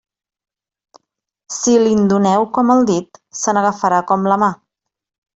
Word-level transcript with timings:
Si 1.57 1.73
li'n 1.83 2.07
doneu 2.13 2.47
com 2.55 2.71
el 2.77 2.81
dit, 2.91 3.19
se 3.41 3.53
n'agafarà 3.57 3.99
com 4.13 4.25
la 4.33 4.39
mà. 4.45 4.49